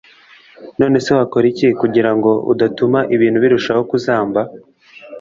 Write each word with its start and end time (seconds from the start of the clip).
none 0.79 0.97
se 1.03 1.09
wakora 1.17 1.45
iki 1.51 1.67
kugira 1.81 2.11
ngo 2.17 2.31
udatuma 2.51 2.99
ibintu 3.15 3.37
birushaho 3.43 3.81
kuzamba 3.89 4.41